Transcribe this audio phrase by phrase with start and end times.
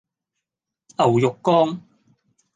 [0.97, 1.85] 牛肉乾